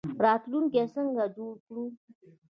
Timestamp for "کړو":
1.65-1.83